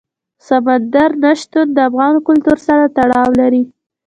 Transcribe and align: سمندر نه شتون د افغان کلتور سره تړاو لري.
سمندر 0.47 1.09
نه 1.23 1.31
شتون 1.39 1.67
د 1.73 1.77
افغان 1.89 2.13
کلتور 2.27 2.57
سره 2.67 2.83
تړاو 2.97 3.29
لري. 3.39 3.63